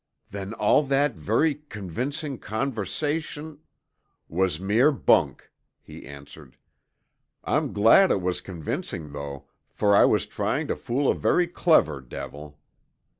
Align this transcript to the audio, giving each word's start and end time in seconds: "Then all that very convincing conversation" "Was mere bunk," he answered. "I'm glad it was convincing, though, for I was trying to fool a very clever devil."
"Then 0.31 0.55
all 0.55 0.81
that 0.87 1.13
very 1.13 1.53
convincing 1.69 2.39
conversation" 2.39 3.59
"Was 4.27 4.59
mere 4.59 4.91
bunk," 4.91 5.51
he 5.79 6.07
answered. 6.07 6.57
"I'm 7.43 7.71
glad 7.71 8.09
it 8.09 8.19
was 8.19 8.41
convincing, 8.41 9.11
though, 9.11 9.45
for 9.69 9.95
I 9.95 10.05
was 10.05 10.25
trying 10.25 10.65
to 10.69 10.75
fool 10.75 11.07
a 11.07 11.13
very 11.13 11.45
clever 11.45 12.01
devil." 12.01 12.57